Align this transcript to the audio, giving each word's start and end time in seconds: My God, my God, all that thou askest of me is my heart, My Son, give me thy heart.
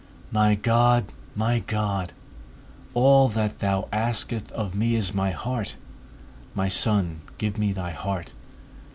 My 0.31 0.55
God, 0.55 1.11
my 1.35 1.59
God, 1.59 2.13
all 2.95 3.29
that 3.29 3.59
thou 3.59 3.87
askest 3.91 4.51
of 4.51 4.73
me 4.73 4.95
is 4.95 5.13
my 5.13 5.29
heart, 5.29 5.77
My 6.55 6.67
Son, 6.69 7.21
give 7.37 7.55
me 7.59 7.71
thy 7.71 7.91
heart. 7.91 8.33